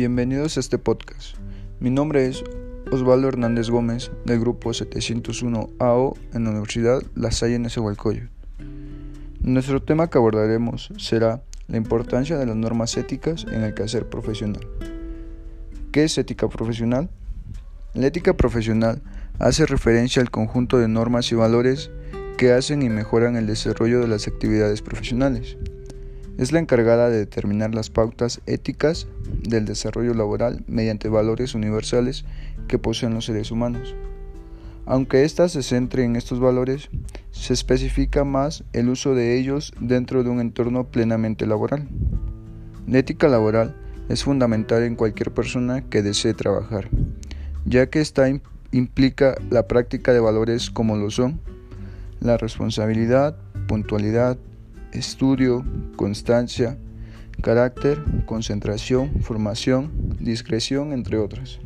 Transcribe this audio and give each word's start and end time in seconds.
Bienvenidos 0.00 0.56
a 0.56 0.60
este 0.60 0.78
podcast. 0.78 1.36
Mi 1.78 1.90
nombre 1.90 2.24
es 2.24 2.42
Osvaldo 2.90 3.28
Hernández 3.28 3.68
Gómez 3.68 4.10
del 4.24 4.40
grupo 4.40 4.72
701 4.72 5.68
AO 5.78 6.16
en 6.32 6.44
la 6.44 6.50
Universidad 6.52 7.02
La 7.14 7.30
Salle 7.30 7.58
Nezahualcóyotl. 7.58 8.30
Nuestro 9.40 9.82
tema 9.82 10.08
que 10.08 10.16
abordaremos 10.16 10.90
será 10.96 11.42
la 11.68 11.76
importancia 11.76 12.38
de 12.38 12.46
las 12.46 12.56
normas 12.56 12.96
éticas 12.96 13.44
en 13.52 13.62
el 13.62 13.74
quehacer 13.74 14.08
profesional. 14.08 14.66
¿Qué 15.92 16.04
es 16.04 16.16
ética 16.16 16.48
profesional? 16.48 17.10
La 17.92 18.06
ética 18.06 18.34
profesional 18.38 19.02
hace 19.38 19.66
referencia 19.66 20.22
al 20.22 20.30
conjunto 20.30 20.78
de 20.78 20.88
normas 20.88 21.30
y 21.30 21.34
valores 21.34 21.90
que 22.38 22.54
hacen 22.54 22.80
y 22.80 22.88
mejoran 22.88 23.36
el 23.36 23.46
desarrollo 23.46 24.00
de 24.00 24.08
las 24.08 24.26
actividades 24.28 24.80
profesionales. 24.80 25.58
Es 26.40 26.52
la 26.52 26.58
encargada 26.58 27.10
de 27.10 27.18
determinar 27.18 27.74
las 27.74 27.90
pautas 27.90 28.40
éticas 28.46 29.06
del 29.46 29.66
desarrollo 29.66 30.14
laboral 30.14 30.64
mediante 30.66 31.10
valores 31.10 31.54
universales 31.54 32.24
que 32.66 32.78
poseen 32.78 33.12
los 33.12 33.26
seres 33.26 33.50
humanos. 33.50 33.94
Aunque 34.86 35.24
ésta 35.24 35.50
se 35.50 35.62
centre 35.62 36.02
en 36.02 36.16
estos 36.16 36.40
valores, 36.40 36.88
se 37.30 37.52
especifica 37.52 38.24
más 38.24 38.64
el 38.72 38.88
uso 38.88 39.14
de 39.14 39.38
ellos 39.38 39.74
dentro 39.80 40.24
de 40.24 40.30
un 40.30 40.40
entorno 40.40 40.84
plenamente 40.84 41.46
laboral. 41.46 41.86
La 42.86 43.00
ética 43.00 43.28
laboral 43.28 43.76
es 44.08 44.24
fundamental 44.24 44.82
en 44.84 44.96
cualquier 44.96 45.32
persona 45.32 45.82
que 45.90 46.00
desee 46.00 46.32
trabajar, 46.32 46.88
ya 47.66 47.90
que 47.90 48.00
esta 48.00 48.30
implica 48.72 49.34
la 49.50 49.68
práctica 49.68 50.14
de 50.14 50.20
valores 50.20 50.70
como 50.70 50.96
lo 50.96 51.10
son 51.10 51.38
la 52.18 52.38
responsabilidad, 52.38 53.36
puntualidad, 53.68 54.38
estudio, 54.92 55.64
constancia, 55.96 56.78
carácter, 57.42 58.02
concentración, 58.26 59.20
formación, 59.22 60.16
discreción, 60.20 60.92
entre 60.92 61.18
otras. 61.18 61.58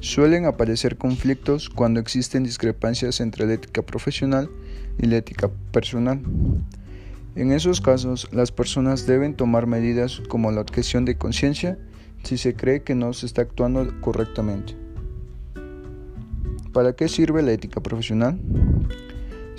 Suelen 0.00 0.46
aparecer 0.46 0.96
conflictos 0.96 1.68
cuando 1.68 2.00
existen 2.00 2.42
discrepancias 2.42 3.20
entre 3.20 3.46
la 3.46 3.54
ética 3.54 3.82
profesional 3.82 4.50
y 4.98 5.06
la 5.06 5.18
ética 5.18 5.50
personal. 5.72 6.20
En 7.36 7.52
esos 7.52 7.80
casos, 7.80 8.28
las 8.32 8.50
personas 8.50 9.06
deben 9.06 9.34
tomar 9.34 9.66
medidas 9.66 10.20
como 10.28 10.50
la 10.50 10.62
objeción 10.62 11.04
de 11.04 11.16
conciencia 11.16 11.78
si 12.22 12.38
se 12.38 12.54
cree 12.54 12.82
que 12.82 12.94
no 12.94 13.12
se 13.12 13.26
está 13.26 13.42
actuando 13.42 14.00
correctamente. 14.00 14.74
¿Para 16.72 16.94
qué 16.94 17.08
sirve 17.08 17.42
la 17.42 17.52
ética 17.52 17.80
profesional? 17.80 18.38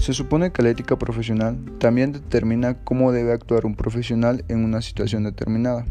Se 0.01 0.13
supone 0.13 0.51
que 0.51 0.63
la 0.63 0.71
ética 0.71 0.97
profesional 0.97 1.59
también 1.77 2.11
determina 2.11 2.73
cómo 2.83 3.11
debe 3.11 3.33
actuar 3.33 3.67
un 3.67 3.75
profesional 3.75 4.43
en 4.47 4.65
una 4.65 4.81
situación 4.81 5.25
determinada. 5.25 5.85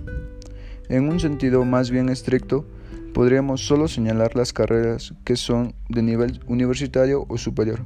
En 0.89 1.09
un 1.09 1.21
sentido 1.21 1.65
más 1.65 1.93
bien 1.93 2.09
estricto, 2.09 2.67
podríamos 3.15 3.65
solo 3.65 3.87
señalar 3.87 4.35
las 4.35 4.53
carreras 4.53 5.15
que 5.23 5.37
son 5.37 5.77
de 5.89 6.03
nivel 6.03 6.41
universitario 6.49 7.25
o 7.29 7.39
superior, 7.39 7.85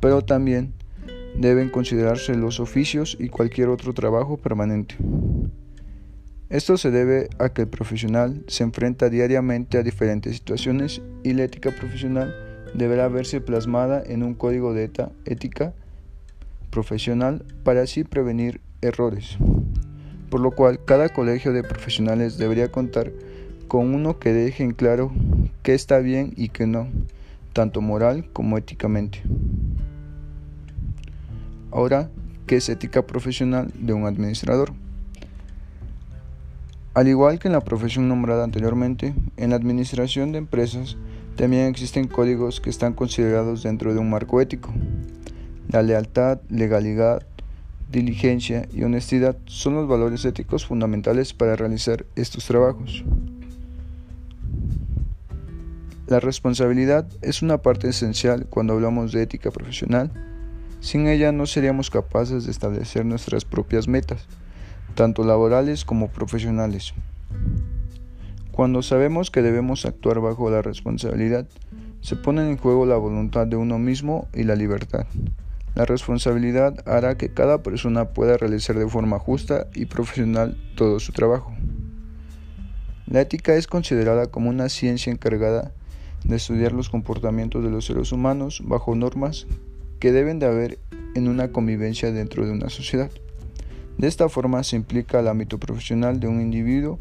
pero 0.00 0.22
también 0.22 0.74
deben 1.38 1.70
considerarse 1.70 2.34
los 2.34 2.58
oficios 2.58 3.16
y 3.20 3.28
cualquier 3.28 3.68
otro 3.68 3.94
trabajo 3.94 4.36
permanente. 4.36 4.96
Esto 6.48 6.76
se 6.76 6.90
debe 6.90 7.28
a 7.38 7.50
que 7.50 7.62
el 7.62 7.68
profesional 7.68 8.44
se 8.48 8.64
enfrenta 8.64 9.08
diariamente 9.08 9.78
a 9.78 9.84
diferentes 9.84 10.34
situaciones 10.34 11.00
y 11.22 11.32
la 11.34 11.44
ética 11.44 11.70
profesional 11.70 12.43
deberá 12.74 13.08
verse 13.08 13.40
plasmada 13.40 14.02
en 14.04 14.22
un 14.22 14.34
código 14.34 14.74
de 14.74 14.90
ética 15.24 15.72
profesional 16.70 17.44
para 17.62 17.82
así 17.82 18.04
prevenir 18.04 18.60
errores, 18.82 19.38
por 20.28 20.40
lo 20.40 20.50
cual 20.50 20.84
cada 20.84 21.08
colegio 21.08 21.52
de 21.52 21.62
profesionales 21.62 22.36
debería 22.36 22.70
contar 22.70 23.12
con 23.68 23.94
uno 23.94 24.18
que 24.18 24.32
deje 24.32 24.64
en 24.64 24.72
claro 24.72 25.12
qué 25.62 25.74
está 25.74 25.98
bien 25.98 26.34
y 26.36 26.48
qué 26.48 26.66
no, 26.66 26.88
tanto 27.52 27.80
moral 27.80 28.28
como 28.32 28.58
éticamente. 28.58 29.22
Ahora, 31.70 32.10
¿qué 32.46 32.56
es 32.56 32.68
ética 32.68 33.06
profesional 33.06 33.70
de 33.78 33.92
un 33.92 34.06
administrador? 34.06 34.72
Al 36.94 37.08
igual 37.08 37.40
que 37.40 37.48
en 37.48 37.52
la 37.52 37.60
profesión 37.60 38.08
nombrada 38.08 38.44
anteriormente, 38.44 39.14
en 39.36 39.50
la 39.50 39.56
administración 39.56 40.30
de 40.30 40.38
empresas 40.38 40.96
también 41.36 41.66
existen 41.66 42.06
códigos 42.06 42.60
que 42.60 42.70
están 42.70 42.92
considerados 42.92 43.62
dentro 43.62 43.92
de 43.92 43.98
un 43.98 44.10
marco 44.10 44.40
ético. 44.40 44.72
La 45.68 45.82
lealtad, 45.82 46.40
legalidad, 46.48 47.26
diligencia 47.90 48.68
y 48.72 48.84
honestidad 48.84 49.36
son 49.46 49.74
los 49.74 49.88
valores 49.88 50.24
éticos 50.24 50.66
fundamentales 50.66 51.32
para 51.32 51.56
realizar 51.56 52.06
estos 52.14 52.44
trabajos. 52.44 53.04
La 56.06 56.20
responsabilidad 56.20 57.06
es 57.22 57.42
una 57.42 57.58
parte 57.58 57.88
esencial 57.88 58.46
cuando 58.50 58.74
hablamos 58.74 59.10
de 59.12 59.22
ética 59.22 59.50
profesional. 59.50 60.10
Sin 60.80 61.08
ella 61.08 61.32
no 61.32 61.46
seríamos 61.46 61.88
capaces 61.88 62.44
de 62.44 62.50
establecer 62.50 63.06
nuestras 63.06 63.44
propias 63.46 63.88
metas, 63.88 64.26
tanto 64.94 65.24
laborales 65.24 65.84
como 65.84 66.08
profesionales. 66.08 66.92
Cuando 68.54 68.82
sabemos 68.82 69.32
que 69.32 69.42
debemos 69.42 69.84
actuar 69.84 70.20
bajo 70.20 70.48
la 70.48 70.62
responsabilidad, 70.62 71.48
se 72.00 72.14
pone 72.14 72.48
en 72.48 72.56
juego 72.56 72.86
la 72.86 72.96
voluntad 72.96 73.48
de 73.48 73.56
uno 73.56 73.80
mismo 73.80 74.28
y 74.32 74.44
la 74.44 74.54
libertad. 74.54 75.08
La 75.74 75.86
responsabilidad 75.86 76.88
hará 76.88 77.16
que 77.16 77.34
cada 77.34 77.64
persona 77.64 78.10
pueda 78.10 78.36
realizar 78.36 78.78
de 78.78 78.88
forma 78.88 79.18
justa 79.18 79.66
y 79.74 79.86
profesional 79.86 80.56
todo 80.76 81.00
su 81.00 81.10
trabajo. 81.10 81.52
La 83.08 83.22
ética 83.22 83.56
es 83.56 83.66
considerada 83.66 84.28
como 84.28 84.50
una 84.50 84.68
ciencia 84.68 85.12
encargada 85.12 85.72
de 86.22 86.36
estudiar 86.36 86.70
los 86.70 86.90
comportamientos 86.90 87.64
de 87.64 87.70
los 87.70 87.86
seres 87.86 88.12
humanos 88.12 88.62
bajo 88.64 88.94
normas 88.94 89.48
que 89.98 90.12
deben 90.12 90.38
de 90.38 90.46
haber 90.46 90.78
en 91.16 91.26
una 91.26 91.50
convivencia 91.50 92.12
dentro 92.12 92.46
de 92.46 92.52
una 92.52 92.68
sociedad. 92.68 93.10
De 93.98 94.06
esta 94.06 94.28
forma 94.28 94.62
se 94.62 94.76
implica 94.76 95.18
el 95.18 95.26
ámbito 95.26 95.58
profesional 95.58 96.20
de 96.20 96.28
un 96.28 96.40
individuo 96.40 97.00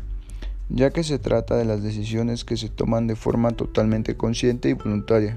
ya 0.69 0.91
que 0.91 1.03
se 1.03 1.19
trata 1.19 1.55
de 1.55 1.65
las 1.65 1.83
decisiones 1.83 2.43
que 2.43 2.57
se 2.57 2.69
toman 2.69 3.07
de 3.07 3.15
forma 3.15 3.51
totalmente 3.51 4.15
consciente 4.15 4.69
y 4.69 4.73
voluntaria. 4.73 5.35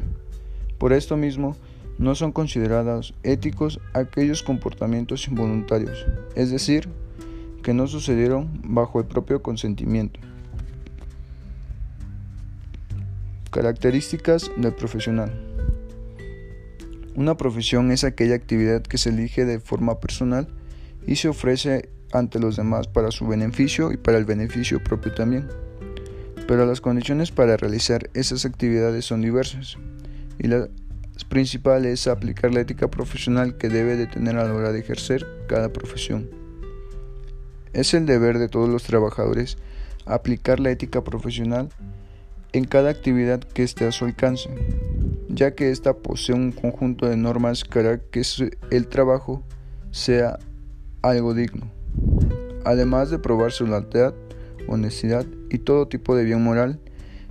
Por 0.78 0.92
esto 0.92 1.16
mismo, 1.16 1.56
no 1.98 2.14
son 2.14 2.32
considerados 2.32 3.14
éticos 3.22 3.80
aquellos 3.94 4.42
comportamientos 4.42 5.28
involuntarios, 5.28 6.06
es 6.34 6.50
decir, 6.50 6.88
que 7.62 7.74
no 7.74 7.86
sucedieron 7.86 8.60
bajo 8.62 9.00
el 9.00 9.06
propio 9.06 9.42
consentimiento. 9.42 10.20
Características 13.50 14.50
del 14.56 14.74
profesional. 14.74 15.32
Una 17.14 17.38
profesión 17.38 17.90
es 17.90 18.04
aquella 18.04 18.34
actividad 18.34 18.82
que 18.82 18.98
se 18.98 19.08
elige 19.08 19.46
de 19.46 19.58
forma 19.58 19.98
personal 20.00 20.48
y 21.06 21.16
se 21.16 21.28
ofrece 21.28 21.90
ante 22.12 22.38
los 22.38 22.56
demás 22.56 22.88
para 22.88 23.10
su 23.10 23.26
beneficio 23.26 23.92
y 23.92 23.96
para 23.96 24.18
el 24.18 24.24
beneficio 24.24 24.82
propio 24.82 25.12
también. 25.12 25.48
Pero 26.46 26.66
las 26.66 26.80
condiciones 26.80 27.30
para 27.30 27.56
realizar 27.56 28.10
esas 28.14 28.44
actividades 28.44 29.04
son 29.04 29.22
diversas 29.22 29.78
y 30.38 30.48
la 30.48 30.68
principal 31.28 31.86
es 31.86 32.06
aplicar 32.06 32.52
la 32.52 32.60
ética 32.60 32.88
profesional 32.88 33.56
que 33.56 33.68
debe 33.68 33.96
de 33.96 34.06
tener 34.06 34.36
a 34.36 34.44
la 34.44 34.54
hora 34.54 34.72
de 34.72 34.80
ejercer 34.80 35.26
cada 35.48 35.72
profesión. 35.72 36.30
Es 37.72 37.94
el 37.94 38.06
deber 38.06 38.38
de 38.38 38.48
todos 38.48 38.68
los 38.68 38.84
trabajadores 38.84 39.58
aplicar 40.04 40.60
la 40.60 40.70
ética 40.70 41.02
profesional 41.02 41.68
en 42.52 42.64
cada 42.64 42.90
actividad 42.90 43.40
que 43.40 43.64
esté 43.64 43.86
a 43.86 43.92
su 43.92 44.04
alcance, 44.04 44.48
ya 45.28 45.54
que 45.54 45.70
ésta 45.70 45.94
posee 45.94 46.34
un 46.34 46.52
conjunto 46.52 47.06
de 47.06 47.16
normas 47.16 47.64
que 47.64 47.80
hará 47.80 47.98
que 47.98 48.22
el 48.70 48.86
trabajo 48.86 49.42
sea 49.90 50.38
algo 51.02 51.34
digno 51.34 51.76
además 52.66 53.10
de 53.10 53.20
probar 53.20 53.52
su 53.52 53.64
lealtad, 53.64 54.12
honestidad 54.66 55.24
y 55.50 55.58
todo 55.58 55.86
tipo 55.86 56.16
de 56.16 56.24
bien 56.24 56.42
moral 56.42 56.80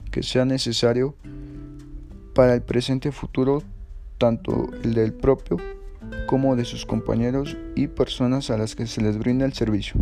que 0.10 0.24
sea 0.24 0.46
necesario 0.46 1.14
para 2.34 2.54
el 2.54 2.62
presente 2.62 3.10
y 3.10 3.12
futuro, 3.12 3.62
tanto 4.18 4.70
el 4.84 4.94
del 4.94 5.14
propio 5.14 5.58
como 6.26 6.56
de 6.56 6.64
sus 6.64 6.86
compañeros 6.86 7.58
y 7.76 7.88
personas 7.88 8.50
a 8.50 8.58
las 8.58 8.76
que 8.76 8.88
se 8.88 9.02
les 9.02 9.18
brinda 9.18 9.46
el 9.46 9.52
servicio. 9.52 10.02